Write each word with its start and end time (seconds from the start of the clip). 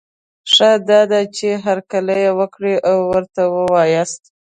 ښه 0.53 0.69
دا 0.89 1.01
ده، 1.11 1.19
چي 1.35 1.49
هرکلی 1.65 2.17
یې 2.23 2.31
وکړی 2.39 2.75
او 2.89 2.97
ورته 3.11 3.41
وواياست 3.55 4.23